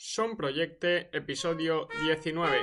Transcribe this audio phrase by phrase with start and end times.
[0.00, 2.58] Son Proyecte, episodio 19.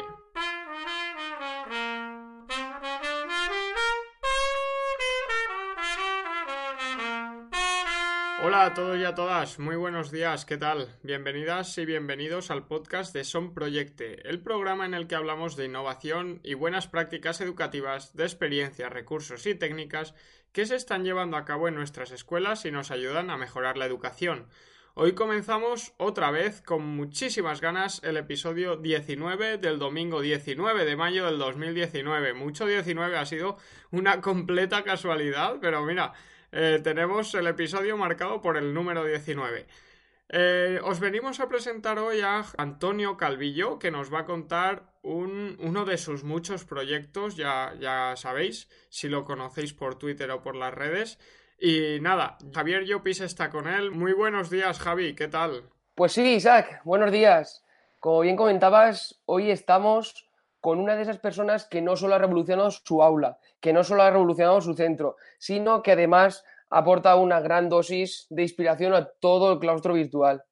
[8.42, 10.98] Hola a todos y a todas, muy buenos días, ¿qué tal?
[11.04, 15.66] Bienvenidas y bienvenidos al podcast de Son Proyecte, el programa en el que hablamos de
[15.66, 20.16] innovación y buenas prácticas educativas, de experiencias, recursos y técnicas
[20.54, 23.88] que se están llevando a cabo en nuestras escuelas y nos ayudan a mejorar la
[23.88, 24.48] educación.
[24.98, 31.26] Hoy comenzamos otra vez con muchísimas ganas el episodio 19 del domingo 19 de mayo
[31.26, 32.34] del 2019.
[32.34, 33.58] Mucho 19 ha sido
[33.92, 36.14] una completa casualidad, pero mira,
[36.54, 39.68] eh, tenemos el episodio marcado por el número 19.
[40.30, 45.84] Eh, os venimos a presentar hoy a Antonio Calvillo, que nos va a contar uno
[45.84, 50.74] de sus muchos proyectos, ya, ya sabéis, si lo conocéis por Twitter o por las
[50.74, 51.20] redes.
[51.58, 53.92] Y nada, Javier Llopis está con él.
[53.92, 55.64] Muy buenos días, Javi, ¿qué tal?
[55.96, 57.64] Pues sí, Isaac, buenos días.
[58.02, 62.72] Como bien comentabas, hoy estamos con una de esas personas que no solo ha revolucionado
[62.72, 67.70] su aula, que no solo ha revolucionado su centro, sino que además aporta una gran
[67.70, 70.44] dosis de inspiración a todo el claustro virtual.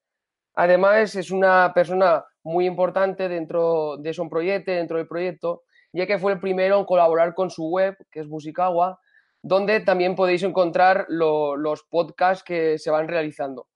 [0.56, 6.17] Además, es una persona muy importante dentro de Son Proyecto, dentro del proyecto, ya que
[6.17, 9.00] fue el primero en colaborar con su web, que es Musicagua,
[9.44, 13.67] donde también podéis encontrar los podcasts que se van realizando.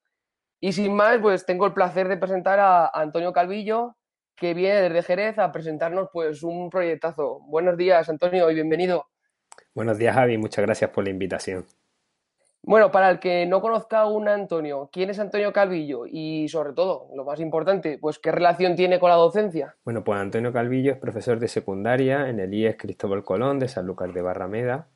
[0.59, 3.95] Y sin más, pues tengo el placer de presentar a Antonio Calvillo,
[4.35, 7.41] que viene desde Jerez a presentarnos pues un proyectazo.
[7.41, 9.07] Buenos días, Antonio, y bienvenido.
[9.75, 11.65] Buenos días, Javi, muchas gracias por la invitación.
[12.63, 16.05] Bueno, para el que no conozca a un Antonio, ¿quién es Antonio Calvillo?
[16.05, 19.75] Y sobre todo, lo más importante, pues ¿qué relación tiene con la docencia?
[19.83, 24.13] Bueno, pues Antonio Calvillo es profesor de secundaria en el IES Cristóbal Colón de Sanlúcar
[24.13, 24.88] de Barrameda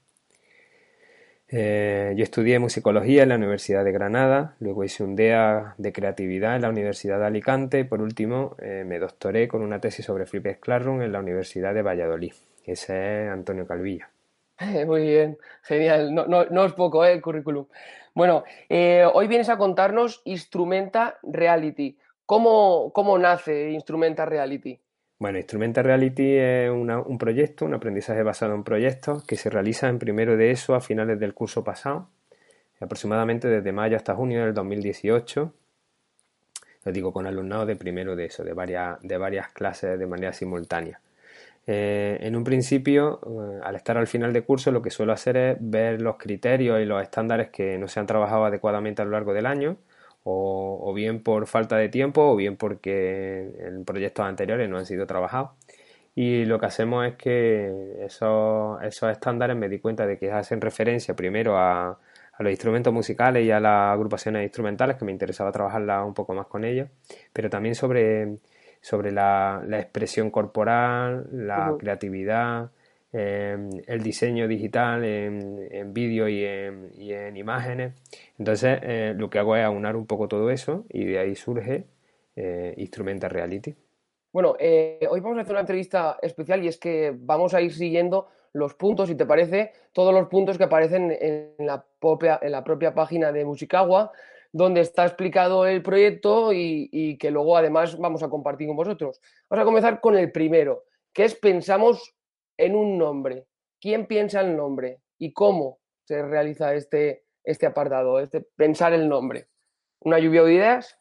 [1.54, 6.56] eh, yo estudié musicología en la Universidad de Granada, luego hice un DEA de creatividad
[6.56, 10.26] en la Universidad de Alicante y por último eh, me doctoré con una tesis sobre
[10.26, 12.32] Flipped Classroom en la Universidad de Valladolid.
[12.66, 14.06] Ese es Antonio Calvillo.
[14.86, 16.16] Muy bien, genial.
[16.16, 17.11] No, es poco ¿eh?
[17.11, 17.66] el currículum.
[18.14, 18.45] Bueno,
[19.14, 21.98] hoy vienes a contarnos Instrumenta Reality.
[22.26, 24.80] ¿Cómo, cómo nace Instrumenta Reality?
[25.21, 29.99] Bueno, Instrumenta Reality es un proyecto, un aprendizaje basado en proyectos que se realiza en
[29.99, 32.09] primero de eso a finales del curso pasado,
[32.80, 35.54] aproximadamente desde mayo hasta junio del 2018.
[36.86, 40.33] Lo digo con alumnados de primero de eso, de varias, de varias clases de manera
[40.33, 40.99] simultánea.
[41.67, 45.37] Eh, en un principio, eh, al estar al final de curso, lo que suelo hacer
[45.37, 49.11] es ver los criterios y los estándares que no se han trabajado adecuadamente a lo
[49.11, 49.77] largo del año
[50.23, 55.05] o, bien por falta de tiempo o bien porque en proyectos anteriores no han sido
[55.08, 55.52] trabajados.
[56.14, 60.60] Y lo que hacemos es que esos, esos estándares me di cuenta de que hacen
[60.60, 65.52] referencia primero a, a, los instrumentos musicales y a las agrupaciones instrumentales, que me interesaba
[65.52, 66.89] trabajarla un poco más con ellos,
[67.31, 68.39] pero también sobre,
[68.81, 72.71] sobre la, la expresión corporal, la creatividad,
[73.11, 77.94] El diseño digital en, vídeo y en, imágenes.
[78.38, 81.86] Entonces, eh, lo que hago es aunar un poco todo eso y de ahí surge
[82.36, 83.76] eh, Instrumenta Reality.
[84.32, 87.73] Bueno, eh, hoy vamos a hacer una entrevista especial y es que vamos a ir
[87.73, 92.52] siguiendo los puntos, si te parece, todos los puntos que aparecen en la propia, en
[92.52, 94.11] la propia página de Musicagua,
[94.54, 99.22] donde está explicado el proyecto y, que luego además vamos a compartir con vosotros.
[99.49, 100.83] Vamos a comenzar con el primero,
[101.14, 102.16] que es pensamos
[102.58, 103.45] en un nombre.
[103.80, 109.48] ¿Quién piensa el nombre y cómo se realiza este, este apartado, este pensar el nombre?
[110.00, 110.98] ¿Una lluvia de ideas?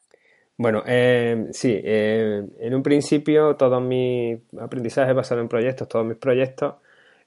[0.57, 6.17] Bueno, eh, sí, eh, en un principio todos mis aprendizajes basados en proyectos, todos mis
[6.17, 6.75] proyectos,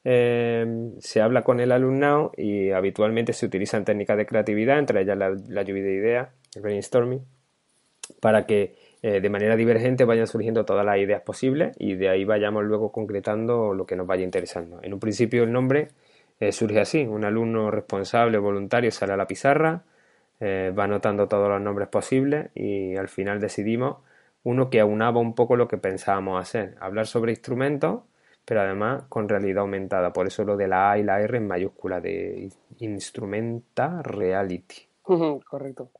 [0.05, 5.17] eh, se habla con el alumnado y habitualmente se utilizan técnicas de creatividad, entre ellas
[5.17, 7.25] la, la lluvia de ideas, el brainstorming,
[8.21, 12.25] para que eh, de manera divergente vayan surgiendo todas las ideas posibles y de ahí
[12.25, 14.81] vayamos luego concretando lo que nos vaya interesando.
[14.83, 15.89] En un principio el nombre
[16.41, 19.83] eh, surge así, un alumno responsable, voluntario sale a la pizarra,
[20.41, 23.99] eh, va anotando todos los nombres posibles y al final decidimos
[24.43, 28.05] uno que aunaba un poco lo que pensábamos hacer, hablar sobre instrumentos,
[28.47, 31.47] pero además con realidad aumentada, por eso lo de la A y la R en
[31.47, 32.49] mayúscula de
[32.79, 34.89] Instrumenta Reality.
[35.03, 35.91] Correcto.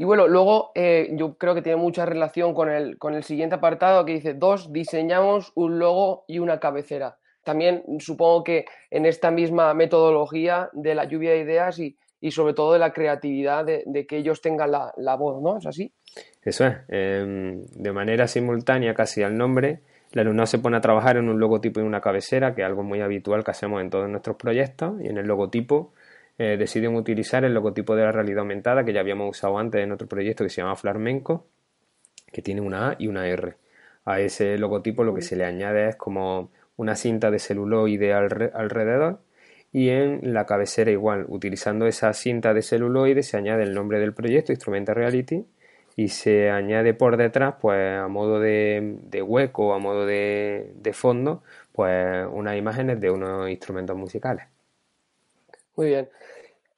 [0.00, 3.56] Y bueno, luego eh, yo creo que tiene mucha relación con el, con el siguiente
[3.56, 7.18] apartado que dice, dos, diseñamos un logo y una cabecera.
[7.44, 11.98] También supongo que en esta misma metodología de la lluvia de ideas y,
[12.30, 15.58] sobre todo de la creatividad de, que ellos tengan la, voz, ¿no?
[15.58, 15.92] ¿Es así?
[16.42, 16.76] Eso es.
[16.88, 19.80] Em, de manera simultánea casi al nombre,
[20.12, 22.82] el alumno se pone a trabajar en un logotipo y una cabecera, que es algo
[22.82, 25.92] muy habitual que hacemos en todos nuestros proyectos, y en el logotipo
[26.42, 29.92] eh, deciden utilizar el logotipo de la realidad aumentada que ya habíamos usado antes en
[29.92, 31.46] otro proyecto que se llama Flamenco
[32.32, 33.56] que tiene una A y una R.
[34.06, 39.20] A ese logotipo lo que se le añade es como una cinta de celuloide alrededor
[39.70, 44.14] y en la cabecera igual, utilizando esa cinta de celuloide se añade el nombre del
[44.14, 45.46] proyecto, Instrumental Reality,
[45.94, 51.42] y se añade por detrás, pues a modo de, hueco, a modo de, fondo,
[51.72, 54.46] pues unas imágenes de unos instrumentos musicales.
[55.76, 56.08] Muy bien.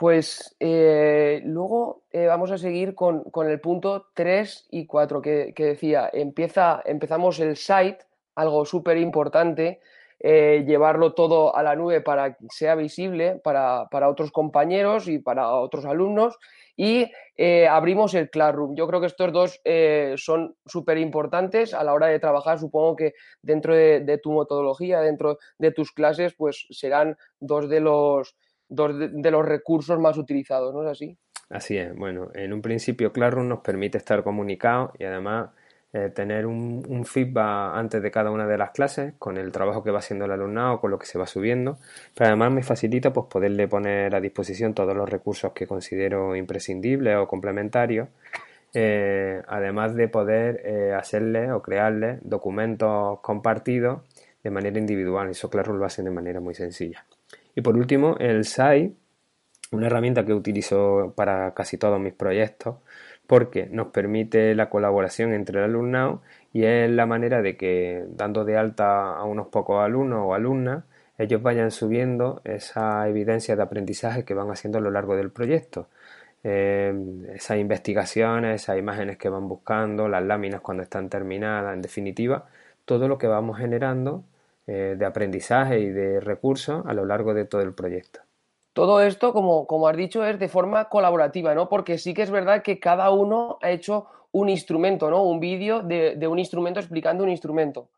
[0.02, 6.10] Pues eh, luego eh, vamos a seguir con, el punto 3 y 4 que, decía,
[6.12, 7.98] empieza, empezamos el site,
[8.34, 9.80] algo súper importante,
[10.18, 15.20] eh, llevarlo todo a la nube para que sea visible para, para, otros compañeros y
[15.20, 16.36] para otros alumnos
[16.76, 17.08] y
[17.70, 18.74] abrimos el Classroom.
[18.74, 19.60] Yo creo que estos dos
[20.16, 22.58] son súper importantes a la hora de trabajar.
[22.58, 28.34] Supongo que dentro de, tu metodología, dentro de tus clases, pues serán dos de los,
[28.74, 31.16] dos de los recursos más utilizados, ¿no es así?
[31.50, 31.94] Así es.
[31.94, 35.50] Bueno, en un principio Classroom nos permite estar comunicados y además
[35.94, 39.90] eh, tener un, feedback antes de cada una de las clases con el trabajo que
[39.90, 41.76] va haciendo el alumnado, con lo que se va subiendo,
[42.16, 47.16] pero además me facilita pues poderle poner a disposición todos los recursos que considero imprescindibles
[47.18, 48.08] o complementarios,
[48.72, 54.00] eh, además de poder eh, hacerle o crearle documentos compartidos
[54.42, 57.04] de manera individual, eso claro lo hacen de manera muy sencilla.
[57.54, 58.94] Y por último, el SAI,
[59.72, 62.76] una herramienta que utilizo para casi todos mis proyectos,
[63.26, 66.22] porque nos permite la colaboración entre el alumnado
[66.52, 70.84] y es la manera de que dando de alta a unos pocos alumnos o alumnas,
[71.18, 75.88] ellos vayan subiendo esa evidencia de aprendizaje que van haciendo a lo largo del proyecto.
[76.44, 76.92] Eh,
[77.34, 82.46] esas investigaciones, esas imágenes que van buscando, las láminas cuando están terminadas, en definitiva,
[82.84, 84.24] todo lo que vamos generando
[84.68, 88.20] eh, de aprendizaje y de recursos a lo largo de todo el proyecto.
[88.72, 91.68] Todo esto, como, como has dicho, es de forma colaborativa, ¿no?
[91.68, 95.24] Porque sí que es verdad que cada uno ha hecho un instrumento, ¿no?
[95.24, 97.88] Un vídeo de, un instrumento explicando un instrumento.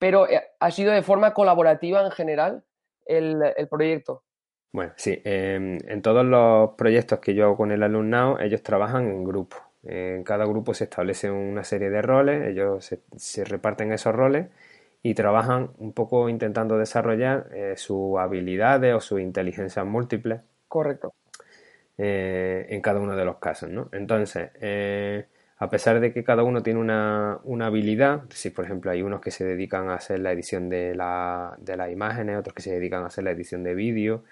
[0.00, 2.64] Pero eh, ha sido de forma colaborativa en general
[3.06, 4.24] el, proyecto.
[4.72, 5.22] Bueno, sí.
[5.24, 9.56] en todos los proyectos que yo hago con el alumnado, ellos trabajan en grupo.
[9.84, 14.48] En cada grupo se establece una serie de roles, ellos se, se reparten esos roles
[15.02, 20.40] y trabajan un poco intentando desarrollar eh, sus habilidades o sus inteligencias múltiples.
[20.66, 21.14] Correcto.
[21.96, 23.88] Eh, en cada uno de los casos, ¿no?
[23.92, 25.26] Entonces, eh,
[25.58, 29.32] a pesar de que cada uno tiene una, habilidad, si por ejemplo hay unos que
[29.32, 33.02] se dedican a hacer la edición de, la, de las imágenes, otros que se dedican
[33.02, 34.22] a hacer la edición de vídeo,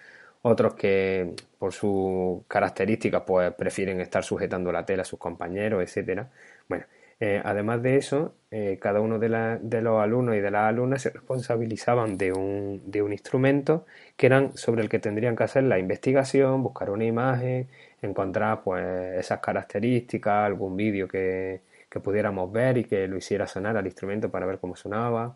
[0.42, 6.30] otros que por sus características pues prefieren estar sujetando la tela a sus compañeros, etcétera.
[6.68, 6.84] Bueno,
[7.18, 11.10] eh, además de eso, eh, cada uno de, los alumnos y de las alumnas se
[11.10, 13.86] responsabilizaban de un, instrumento
[14.16, 17.68] que eran sobre el que tendrían que hacer la investigación, buscar una imagen,
[18.02, 18.84] encontrar pues
[19.18, 21.60] esas características, algún vídeo que,
[22.02, 25.34] pudiéramos ver y que lo hiciera sonar al instrumento para ver cómo sonaba,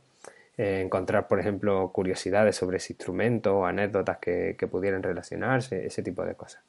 [0.58, 6.34] eh, encontrar por ejemplo curiosidades sobre ese instrumento, anécdotas que pudieran relacionarse, ese tipo de
[6.34, 6.62] cosas.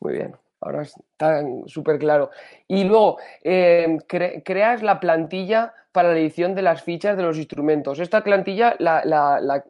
[0.00, 0.34] Muy bien.
[0.64, 2.30] Ahora está súper claro.
[2.66, 8.00] Y luego, eh, creas la plantilla para la edición de las fichas de los instrumentos.
[8.00, 8.76] ¿Esta plantilla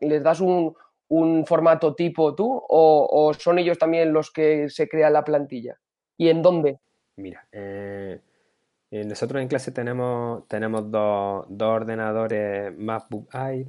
[0.01, 0.75] les das un,
[1.47, 5.77] formato tipo tú o, son ellos también los que se crean la plantilla?
[6.17, 6.79] ¿Y en dónde?
[7.17, 8.21] Mira, eh,
[8.91, 13.67] nosotros en clase tenemos, tenemos dos, dos ordenadores MacBook Air,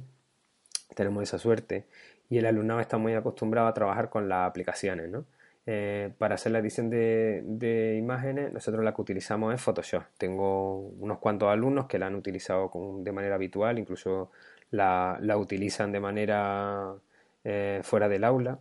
[0.94, 1.86] tenemos esa suerte,
[2.30, 5.24] y el alumnado está muy acostumbrado a trabajar con las aplicaciones, ¿no?
[5.68, 10.04] Eh, para hacer la edición de, imágenes, nosotros la que utilizamos es Photoshop.
[10.16, 12.70] Tengo unos cuantos alumnos que la han utilizado
[13.00, 14.30] de manera habitual, incluso
[14.70, 16.94] la, utilizan de manera
[17.44, 18.60] eh, fuera del aula,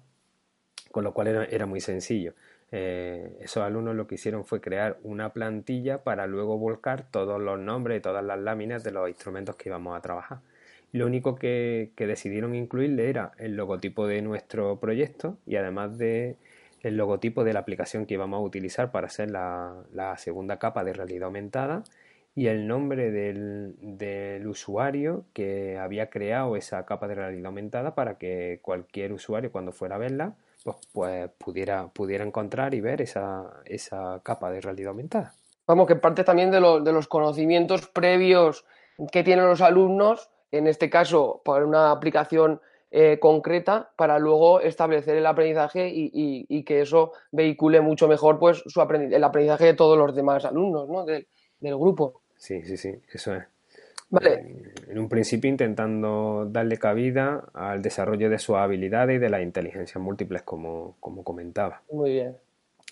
[0.91, 2.33] con lo cual era, muy sencillo.
[2.71, 7.59] Eh, esos alumnos lo que hicieron fue crear una plantilla para luego volcar todos los
[7.59, 10.39] nombres y todas las láminas de los instrumentos que íbamos a trabajar.
[10.91, 16.37] Lo único que, que decidieron incluirle era el logotipo de nuestro proyecto y además de
[16.85, 20.93] el logotipo de la aplicación que íbamos a utilizar para hacer la, segunda capa de
[20.93, 21.83] realidad aumentada
[22.35, 28.59] y el nombre del, usuario que había creado esa capa de realidad aumentada para que
[28.61, 33.49] cualquier usuario cuando fuera a verla pues, pues pudiera, pudiera encontrar y ver esa,
[34.21, 35.33] capa de realidad aumentada.
[35.65, 38.63] Vamos, que parte también de, de los conocimientos previos
[39.11, 42.61] que tienen los alumnos, en este caso para una aplicación
[42.91, 48.81] eh, concreta para luego establecer el aprendizaje y, que eso vehicule mucho mejor pues su
[48.81, 51.05] el aprendizaje de todos los demás alumnos ¿no?
[51.05, 51.27] del,
[51.59, 52.21] grupo.
[52.37, 53.43] Sí, sí, sí, eso es.
[54.09, 54.33] Vale.
[54.33, 59.41] Eh, en un principio intentando darle cabida al desarrollo de sus habilidades y de las
[59.41, 61.81] inteligencias múltiples, como, como comentaba.
[61.91, 62.37] Muy bien.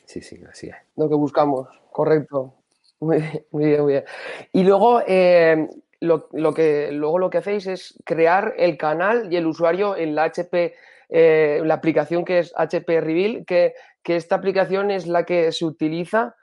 [0.06, 0.76] Sí, sí, así es.
[0.98, 2.56] Lo que buscamos, correcto.
[3.00, 3.82] Muy bien, muy bien.
[3.82, 4.04] Muy bien.
[4.52, 5.70] Y luego, eh,
[6.04, 10.16] lo, lo, que, luego lo que hacéis es crear el canal y el usuario en
[10.16, 10.76] la HP,
[11.10, 15.64] eh, la aplicación que es HP Reveal, que, que esta aplicación es la que se
[15.64, 16.36] utiliza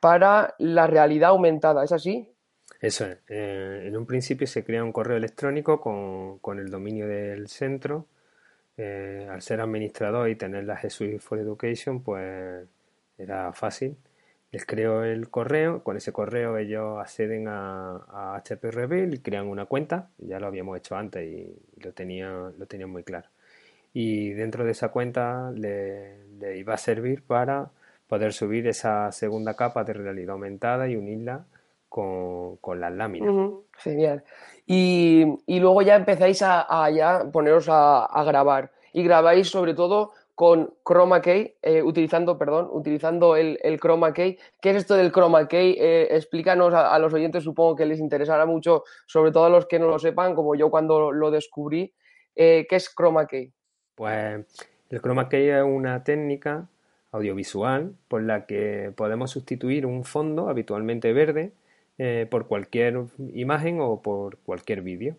[0.00, 2.30] para la realidad aumentada, ¿es así?
[2.78, 3.18] Eso es.
[3.28, 8.06] Eh, en un principio se crea un correo electrónico con, con el dominio del centro.
[8.76, 12.68] Eh, al ser administrador y tener la Suite for Education, pues
[13.16, 13.96] era fácil.
[14.52, 19.66] Les creo el correo, con ese correo ellos acceden a, HP Reveal y crean una
[19.66, 20.10] cuenta.
[20.18, 23.28] Ya lo habíamos hecho antes y lo tenían lo tenía muy claro.
[23.92, 27.70] Y dentro de esa cuenta le, iba a servir para
[28.06, 31.46] poder subir esa segunda capa de realidad aumentada y unirla
[31.88, 33.34] con, con las láminas.
[33.78, 34.22] Genial.
[34.66, 38.70] Y, y, luego ya empezáis a, a ya poneros a, a, grabar.
[38.92, 44.38] Y grabáis sobre todo con Chroma Key, eh, utilizando, perdón, utilizando el, el, Chroma Key.
[44.60, 45.76] ¿Qué es esto del Chroma Key?
[45.80, 49.78] Eh, explícanos a, los oyentes, supongo que les interesará mucho, sobre todo a los que
[49.78, 51.94] no lo sepan, como yo cuando lo descubrí.
[52.34, 53.50] Eh, ¿Qué es Chroma Key?
[53.94, 54.44] Pues
[54.90, 56.68] el Chroma Key es una técnica
[57.12, 61.52] audiovisual por la que podemos sustituir un fondo habitualmente verde
[62.28, 65.16] por cualquier imagen o por cualquier vídeo.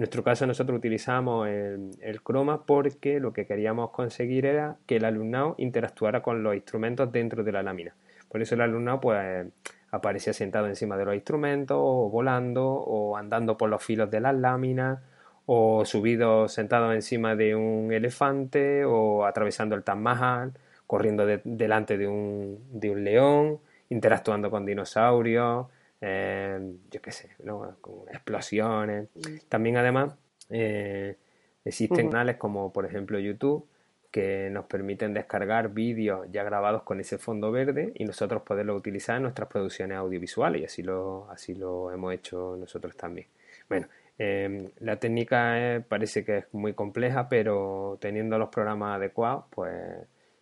[0.00, 4.96] En nuestro caso nosotros utilizamos el, el, croma porque lo que queríamos conseguir era que
[4.96, 7.94] el alumnado interactuara con los instrumentos dentro de la lámina.
[8.30, 9.48] Por eso el alumnado pues
[9.90, 14.34] aparecía sentado encima de los instrumentos o volando o andando por los filos de las
[14.34, 15.00] láminas
[15.44, 20.54] o subido sentado encima de un elefante o atravesando el Taj Mahal,
[20.86, 23.58] corriendo de, delante de un, de un león,
[23.90, 25.66] interactuando con dinosaurios,
[26.00, 26.58] eh,
[26.90, 27.76] yo qué sé, ¿no?
[28.10, 29.08] Explosiones.
[29.48, 30.14] También además
[30.48, 31.16] eh,
[31.64, 32.12] existen uh -huh.
[32.12, 33.66] canales como por ejemplo YouTube
[34.10, 39.16] que nos permiten descargar vídeos ya grabados con ese fondo verde y nosotros poderlo utilizar
[39.16, 43.28] en nuestras producciones audiovisuales y así lo, así lo hemos hecho nosotros también.
[43.68, 43.86] Bueno,
[44.18, 49.72] eh, la técnica es, parece que es muy compleja, pero teniendo los programas adecuados, pues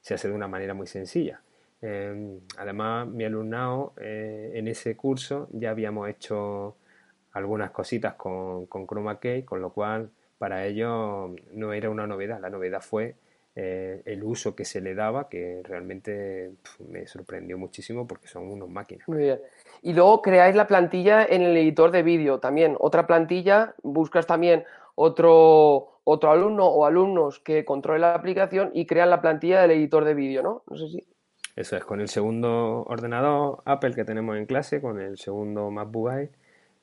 [0.01, 1.43] se hace de una manera muy sencilla.
[1.81, 6.77] Eh, además, mi alumnado eh, en ese curso ya habíamos hecho
[7.33, 12.41] algunas cositas con, con Chroma Key, con lo cual para ellos no era una novedad.
[12.41, 13.17] La novedad fue
[13.61, 16.53] eh, el uso que se le daba, que realmente
[16.89, 19.09] me sorprendió muchísimo porque son unos máquinas.
[19.09, 19.41] Muy bien.
[19.83, 22.77] Y luego creáis la plantilla en el editor de vídeo también.
[22.79, 29.11] Otra plantilla, buscas también otro, otro alumno o alumnos que controle la aplicación y crean
[29.11, 30.63] la plantilla del editor de vídeo, ¿no?
[30.69, 31.05] No sé si.
[31.59, 36.13] Eso es, con el segundo ordenador Apple que tenemos en clase, con el segundo MacBook
[36.13, 36.31] Air,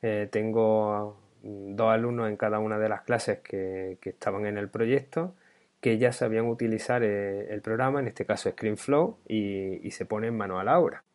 [0.01, 4.67] eh, tengo dos alumnos en cada una de las clases que, que estaban en el
[4.67, 5.34] proyecto
[5.79, 10.36] que ya sabían utilizar eh, el programa, en este caso ScreenFlow, y, y se ponen
[10.36, 11.05] mano a la obra.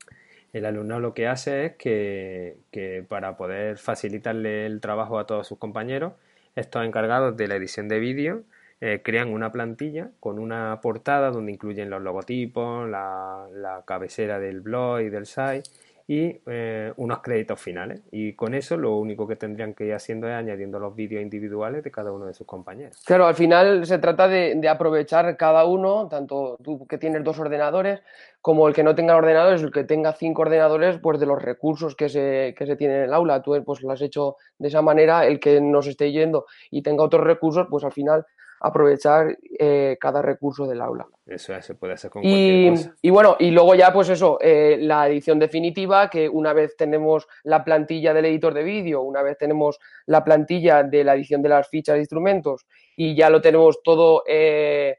[0.54, 5.46] El alumnado lo que hace es que, que, para poder facilitarle el trabajo a todos
[5.46, 6.14] sus compañeros,
[6.56, 8.42] estos encargados de la edición de vídeo
[8.82, 15.00] eh, crean una plantilla con una portada donde incluyen los logotipos, la, cabecera del blog
[15.00, 15.64] y del site
[16.08, 18.00] y eh, unos créditos finales.
[18.10, 21.84] Y con eso lo único que tendrían que ir haciendo es añadiendo los vídeos individuales
[21.84, 22.96] de cada uno de sus compañeros.
[23.04, 27.38] Claro, al final se trata de, de, aprovechar cada uno, tanto tú que tienes dos
[27.38, 28.00] ordenadores,
[28.40, 31.94] como el que no tenga ordenadores, el que tenga cinco ordenadores, pues de los recursos
[31.94, 33.42] que se, que se tienen en el aula.
[33.42, 37.04] Tú pues lo has hecho de esa manera, el que nos esté yendo y tenga
[37.04, 38.24] otros recursos, pues al final
[38.60, 41.06] aprovechar eh, cada recurso del aula.
[41.26, 42.94] Eso es, se puede hacer con y, cualquier cosa.
[43.00, 47.26] Y bueno, y luego ya pues eso, eh, la edición definitiva, que una vez tenemos
[47.42, 51.48] la plantilla del editor de vídeo, una vez tenemos la plantilla de la edición de
[51.48, 54.96] las fichas de instrumentos y ya lo tenemos todo, eh,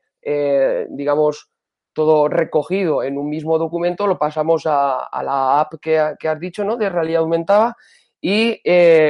[0.89, 1.51] digamos,
[1.93, 6.39] todo recogido en un mismo documento, lo pasamos a, a la app que, que, has
[6.39, 6.77] dicho, ¿no?
[6.77, 7.75] De realidad aumentada
[8.19, 8.59] y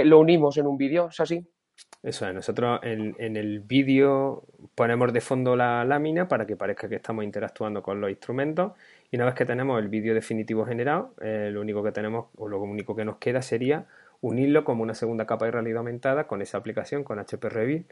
[0.03, 1.45] lo unimos en un vídeo, ¿es así?
[2.03, 6.95] Eso es, nosotros en, el vídeo ponemos de fondo la lámina para que parezca que
[6.95, 8.71] estamos interactuando con los instrumentos
[9.11, 12.47] y una vez que tenemos el vídeo definitivo generado, eh, lo único que tenemos o
[12.47, 13.85] lo único que nos queda sería
[14.21, 17.85] unirlo como una segunda capa de realidad aumentada con esa aplicación, con HP Reveal,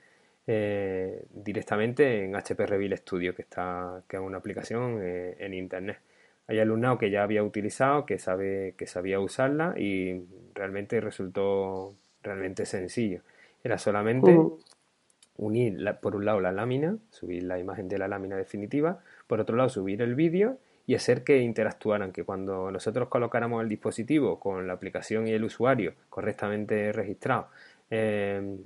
[0.48, 6.00] eh, directamente en HP Reveal Studio, que, está, que es una aplicación eh, en internet.
[6.48, 10.24] Hay alumnado que ya había utilizado, que, sabe, que sabía usarla y
[10.56, 11.94] realmente resultó
[12.24, 13.22] realmente sencillo.
[13.64, 14.64] Era solamente uh -huh.
[15.38, 19.40] unir, la, por un lado, la lámina, subir la imagen de la lámina definitiva, por
[19.40, 24.40] otro lado, subir el vídeo y hacer que interactuaran, que cuando nosotros colocáramos el dispositivo
[24.40, 27.50] con la aplicación y el usuario correctamente registrado,
[27.92, 28.58] eh,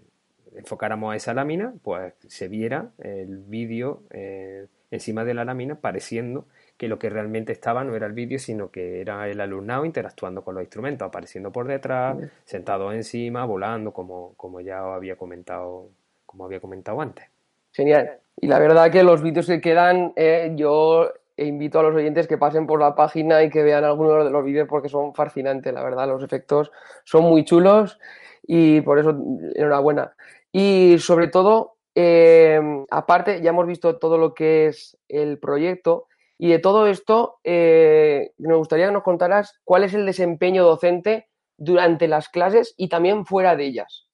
[0.55, 6.45] enfocáramos a esa lámina, pues se viera el vídeo eh, encima de la lámina pareciendo
[6.77, 10.43] que lo que realmente estaba no era el vídeo, sino que era el alumnado interactuando
[10.43, 15.89] con los instrumentos, apareciendo por detrás, sentado encima, volando, como, como ya había comentado,
[16.25, 17.25] como había comentado antes.
[17.71, 18.19] Genial.
[18.39, 22.37] Y la verdad que los vídeos que quedan, eh, yo invito a los oyentes que
[22.37, 25.83] pasen por la página y que vean algunos de los vídeos porque son fascinantes, la
[25.83, 26.07] verdad.
[26.07, 26.71] Los efectos
[27.03, 27.99] son muy chulos
[28.45, 29.17] y por eso
[29.55, 30.13] enhorabuena.
[30.53, 36.07] Y sobre todo, eh, aparte, ya hemos visto todo lo que es el proyecto
[36.37, 41.29] y de todo esto, eh, me gustaría que nos contaras cuál es el desempeño docente
[41.57, 44.07] durante las clases y también fuera de ellas.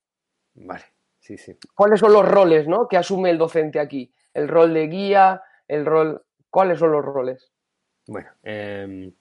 [0.54, 0.84] Vale,
[1.18, 1.56] sí, sí.
[1.74, 2.88] ¿Cuáles son los roles ¿no?
[2.88, 4.12] que asume el docente aquí?
[4.32, 6.24] El rol de guía, el rol...
[6.50, 7.52] ¿Cuáles son los roles?
[8.06, 9.12] Bueno, em,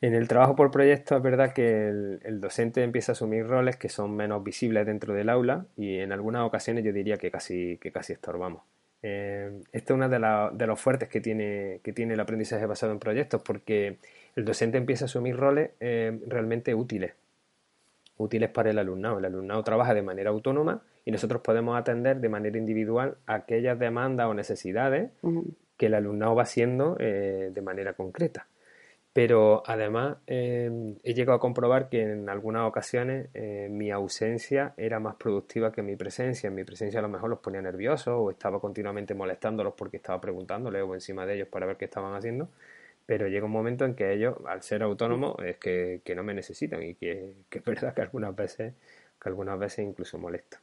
[0.00, 3.88] en el trabajo por proyecto es verdad que el, docente empieza a asumir roles que
[3.88, 7.92] son menos visibles dentro del aula y en algunas ocasiones yo diría que casi, que
[7.92, 8.62] casi estorbamos.
[9.02, 12.98] Eh, este es uno de, los fuertes que tiene, que tiene el aprendizaje basado en
[12.98, 13.98] proyectos porque
[14.36, 17.12] el docente empieza a asumir roles eh, realmente útiles,
[18.16, 19.18] útiles para el alumnado.
[19.18, 24.28] El alumnado trabaja de manera autónoma y nosotros podemos atender de manera individual aquellas demandas
[24.28, 25.10] o necesidades
[25.76, 28.46] que el alumnado va haciendo eh, de manera concreta.
[29.12, 35.00] Pero además em, he llegado a comprobar que en algunas ocasiones eh, mi ausencia era
[35.00, 36.46] más productiva que mi presencia.
[36.46, 40.20] En mi presencia a lo mejor los ponía nerviosos o estaba continuamente molestándolos porque estaba
[40.20, 42.48] preguntándoles o encima de ellos para ver qué estaban haciendo.
[43.04, 46.80] Pero llega un momento en que ellos, al ser autónomos, es que, no me necesitan
[46.80, 48.74] y que, es verdad que algunas veces,
[49.20, 50.58] que algunas veces incluso molesto.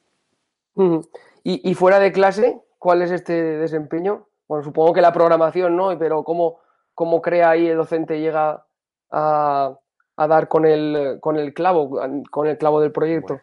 [1.43, 4.27] ¿Y, ¿Y fuera de clase, cuál es este desempeño?
[4.47, 5.97] Bueno, supongo que la programación, ¿no?
[5.99, 6.59] Pero ¿cómo,
[6.97, 8.65] cómo crea ahí el docente llega
[9.11, 9.77] a,
[10.17, 12.01] dar con el, con el clavo,
[12.31, 13.39] con el clavo del proyecto?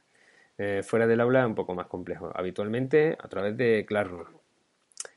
[0.58, 2.32] Eh, fuera del aula es un poco más complejo.
[2.34, 4.26] Habitualmente a través de Classroom.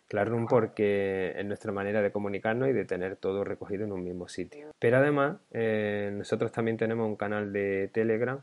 [0.08, 4.27] Classroom porque es nuestra manera de comunicarnos y de tener todo recogido en un mismo
[4.27, 4.67] sitio.
[4.77, 8.39] Pero además, eh, nosotros también tenemos un canal de Telegram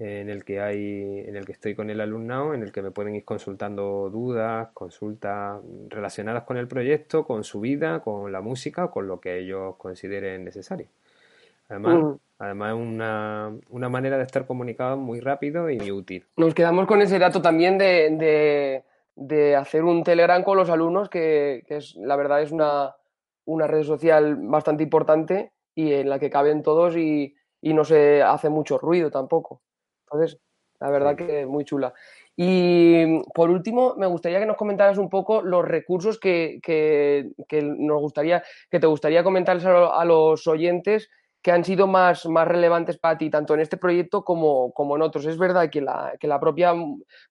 [0.00, 2.90] en el que hay, en el que estoy con el alumnado, en el que me
[2.90, 8.86] pueden ir consultando dudas, consultas relacionadas con el proyecto, con su vida, con la música
[8.86, 10.86] o con lo que ellos consideren necesario.
[11.68, 16.24] Además, además es una, una, manera de estar comunicados muy rápido y muy útil.
[16.38, 18.82] Nos quedamos con ese dato también de,
[19.14, 22.96] de, hacer un Telegram con los alumnos, que, que, es, la verdad es una,
[23.44, 28.22] una red social bastante importante y en la que caben todos y, y no se
[28.22, 29.60] hace mucho ruido tampoco.
[30.10, 30.38] Entonces,
[30.80, 31.92] la verdad que muy chula.
[32.36, 38.00] Y por último, me gustaría que nos comentaras un poco los recursos que, que, nos
[38.00, 41.10] gustaría, que te gustaría comentarles a, los oyentes
[41.42, 45.02] que han sido más, más relevantes para ti, tanto en este proyecto como, como en
[45.02, 45.26] otros.
[45.26, 46.74] Es verdad que la, que la propia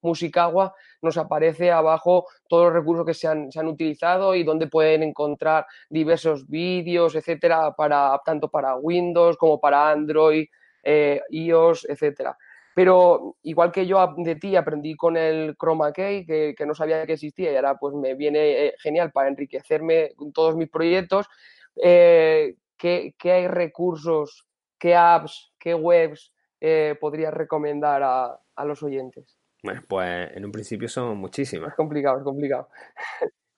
[0.02, 4.68] Musicagua nos aparece abajo todos los recursos que se han, se han utilizado y donde
[4.68, 10.46] pueden encontrar diversos vídeos, etcétera, para, tanto para Windows como para Android,
[10.84, 12.38] eh, iOS, etcétera.
[12.80, 17.12] Pero igual que yo de ti aprendí con el Chroma Key, que, no sabía que
[17.12, 21.28] existía y ahora pues me viene eh, genial para enriquecerme con todos mis proyectos,
[21.76, 24.48] eh, ¿qué, hay recursos,
[24.80, 29.38] qué apps, qué webs eh, podrías recomendar a, a los oyentes?
[29.62, 31.72] Bueno, pues en un principio son muchísimas.
[31.72, 32.70] Es complicado, es complicado.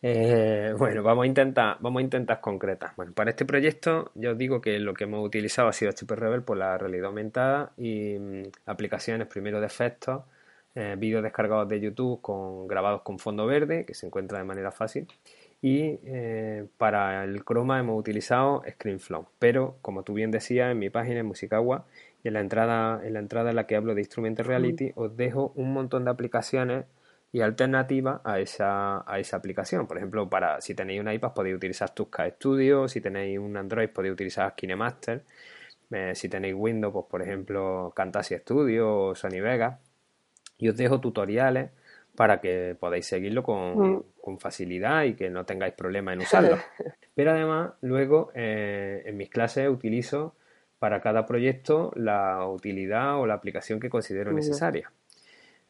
[0.00, 2.94] Eh, bueno, vamos a intentar, vamos a intentar concretas.
[2.96, 6.14] Bueno, para este proyecto yo os digo que lo que hemos utilizado ha sido HP
[6.14, 10.22] Rebel por la realidad aumentada y mm, aplicaciones primero de efectos,
[10.76, 14.70] eh, vídeos descargados de YouTube con grabados con fondo verde, que se encuentra de manera
[14.70, 15.08] fácil.
[15.60, 19.26] Y eh, para el croma hemos utilizado ScreenFlow.
[19.40, 21.86] Pero, como tú bien decías, en mi página en Musicagua
[22.22, 25.16] y en la entrada en la entrada en la que hablo de Instrumental Reality, os
[25.16, 26.84] dejo un montón de aplicaciones
[27.30, 29.86] y alternativa a esa, a esa aplicación.
[29.86, 33.90] Por ejemplo, para si tenéis un iPad podéis utilizar Tusca Studio, si tenéis un Android
[33.90, 35.24] podéis utilizar KineMaster,
[35.90, 39.78] eh, si tenéis Windows, pues por ejemplo Camtasia Studio o Sony Vega.
[40.56, 41.70] Y os dejo tutoriales
[42.16, 44.02] para que podáis seguirlo con, mm.
[44.20, 46.58] con facilidad y que no tengáis problema en usarlo.
[47.14, 50.34] Pero además, luego eh, en mis clases utilizo
[50.78, 54.90] para cada proyecto la utilidad o la aplicación que considero necesaria.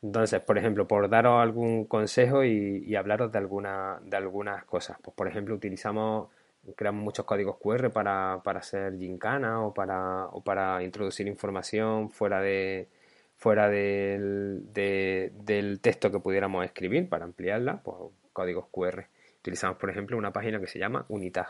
[0.02, 4.96] Entonces, por ejemplo, por daros algún consejo y, hablaros de, alguna, de algunas cosas.
[5.02, 6.28] Pues, por ejemplo, utilizamos,
[6.76, 12.40] creamos muchos códigos QR para, para hacer gincana o para, o para introducir información fuera
[12.40, 12.88] de
[13.36, 17.96] fuera del, del texto que pudiéramos escribir para ampliarla, pues
[18.32, 19.06] códigos QR.
[19.38, 21.46] Utilizamos, por ejemplo, una página que se llama Unitag.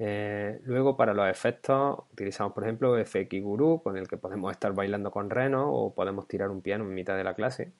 [0.00, 4.72] Eh, luego para los efectos utilizamos por ejemplo FX Guru con el que podemos estar
[4.72, 7.72] bailando con Reno o podemos tirar un piano en mitad de la clase.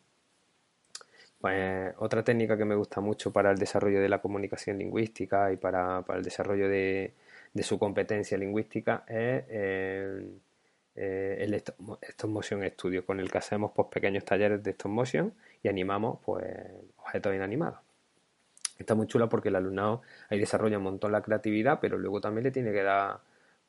[1.41, 5.57] Pues otra técnica que me gusta mucho para el desarrollo de la comunicación lingüística y
[5.57, 7.15] para, el desarrollo de,
[7.63, 10.29] su competencia lingüística es eh,
[10.97, 15.33] eh, el Stop Motion Studio, con el que hacemos pues, pequeños talleres de Stop Motion
[15.63, 16.45] y animamos pues,
[16.97, 17.88] objetos inanimados.
[18.79, 22.45] Está muy chula porque el alumnado ahí desarrolla un montón la creatividad, pero luego también
[22.45, 23.21] le tiene que dar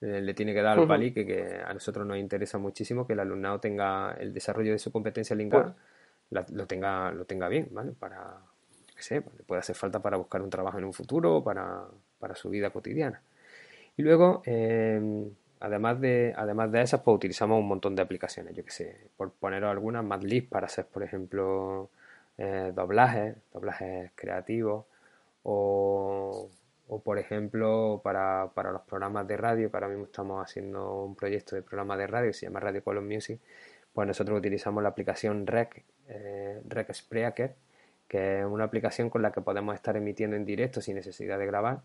[0.01, 3.19] eh, le tiene que dar al pali que, a nosotros nos interesa muchísimo que el
[3.19, 5.75] alumnado tenga el desarrollo de su competencia lingüística
[6.29, 7.91] lo tenga lo tenga bien, ¿vale?
[7.91, 8.37] Para
[8.95, 11.83] que sé, le puede hacer falta para buscar un trabajo en un futuro o para,
[12.19, 13.21] para su vida cotidiana.
[13.97, 15.01] Y luego, eh,
[15.59, 19.31] además de además de esas, pues utilizamos un montón de aplicaciones, yo que sé, por
[19.31, 21.89] poner algunas, Madlib para hacer, por ejemplo,
[22.37, 24.85] eh, doblajes, doblajes creativos
[25.43, 26.49] o
[26.89, 31.55] o por ejemplo para, los programas de radio, que ahora mismo estamos haciendo un proyecto
[31.55, 33.39] de programa de radio que se llama Radio Color Music,
[33.93, 37.55] pues nosotros utilizamos la aplicación Rec, eh, Rec Spreaker,
[38.07, 41.45] que es una aplicación con la que podemos estar emitiendo en directo sin necesidad de
[41.45, 41.81] grabar,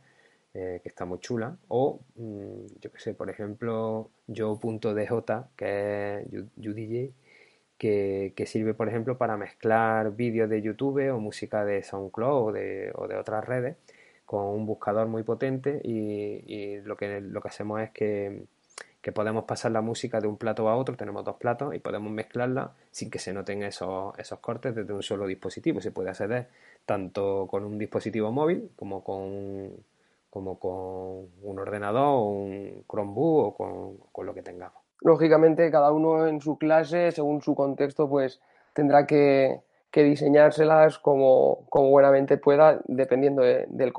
[0.55, 1.55] eh, que está muy chula.
[1.69, 7.13] O, mm, yo que sé, por ejemplo, yo.dj, que es UDJ,
[7.79, 12.53] que, que, sirve, por ejemplo, para mezclar vídeos de YouTube o música de SoundCloud o
[12.53, 13.77] de, o de otras redes
[14.27, 18.47] con un buscador muy potente y, lo, que, lo que hacemos es que,
[19.15, 22.73] podemos pasar la música de un plato a otro, tenemos dos platos y podemos mezclarla
[22.91, 25.81] sin que se noten esos, esos cortes desde un solo dispositivo.
[25.83, 26.49] Se puede acceder
[26.87, 29.73] tanto con un dispositivo móvil como con,
[30.31, 34.84] como con un ordenador un Chromebook o con, con lo que tengamos.
[35.01, 38.41] Lógicamente, cada uno en su clase, según su contexto, pues
[38.73, 39.61] tendrá que,
[39.93, 43.93] diseñárselas como, como buenamente pueda, dependiendo de, del,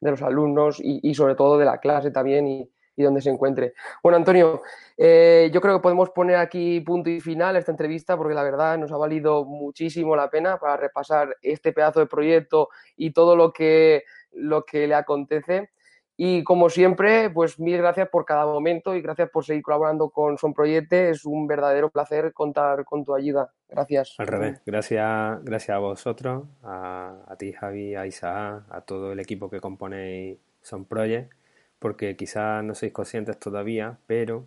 [0.00, 3.74] de los alumnos y, sobre todo de la clase también y, donde se encuentre.
[4.02, 4.62] Bueno, Antonio,
[4.96, 8.78] eh, yo creo que podemos poner aquí punto y final esta entrevista porque la verdad
[8.78, 13.52] nos ha valido muchísimo la pena para repasar este pedazo de proyecto y todo lo
[13.52, 15.70] que, lo que le acontece.
[16.16, 20.38] Y como siempre, pues mil gracias por cada momento y gracias por seguir colaborando con
[20.38, 21.10] Son Proyecte.
[21.10, 23.52] Es un verdadero placer contar con tu ayuda.
[23.68, 24.14] Gracias.
[24.18, 29.50] Al revés, gracias, gracias a vosotros, a, ti Javi, a Isa, a todo el equipo
[29.50, 31.32] que componéis Son Project,
[31.80, 34.46] porque quizás no sois conscientes todavía, pero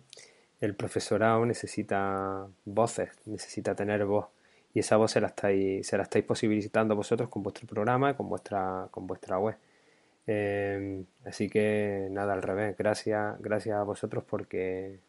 [0.60, 4.28] el profesorado necesita voces, necesita tener voz.
[4.72, 8.14] Y esa voz se la estáis, se la estáis posibilitando vosotros con vuestro programa y
[8.14, 9.56] con vuestra, con vuestra web.
[10.30, 15.00] Em, así que nada, al revés, gracias, gracias a vosotros porque,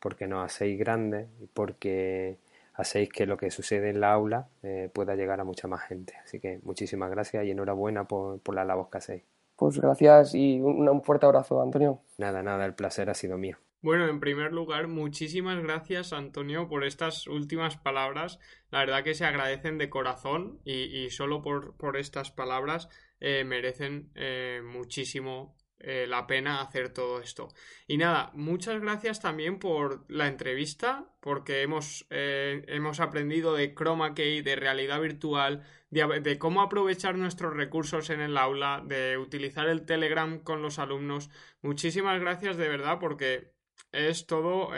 [0.00, 2.38] porque nos hacéis grandes y porque
[2.74, 6.14] hacéis que lo que sucede en la aula eh, pueda llegar a mucha más gente.
[6.24, 9.22] Así que muchísimas gracias y enhorabuena por, por la labor que hacéis.
[9.54, 12.00] Pues gracias y un fuerte abrazo, Antonio.
[12.18, 13.56] Nada, nada, el placer ha sido mío.
[13.80, 18.40] Bueno, en primer lugar, muchísimas gracias, Antonio, por estas últimas palabras.
[18.70, 22.88] La verdad que se agradecen de corazón y, y solo por, por estas palabras
[23.20, 27.48] eh, merecen eh, muchísimo eh, la pena hacer todo esto.
[27.86, 34.42] Y nada, muchas gracias también por la entrevista, porque hemos, hemos aprendido de chroma key,
[34.42, 39.84] de realidad virtual, de, de, cómo aprovechar nuestros recursos en el aula, de utilizar el
[39.84, 41.30] Telegram con los alumnos.
[41.62, 43.52] Muchísimas gracias de verdad, porque
[43.92, 44.70] es todo,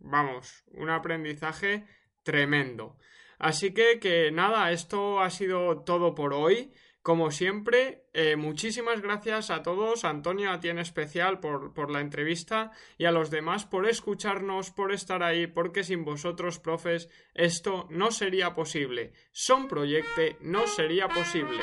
[0.00, 1.86] vamos, un aprendizaje
[2.22, 2.98] tremendo.
[3.38, 6.72] Así que, que nada, esto ha sido todo por hoy.
[7.08, 12.02] Como siempre, eh, muchísimas gracias a todos, Antonio, a ti en especial por, por, la
[12.02, 17.86] entrevista y a los demás por escucharnos, por estar ahí, porque sin vosotros, profes, esto
[17.88, 19.14] no sería posible.
[19.32, 21.62] Son Proyecte no sería posible.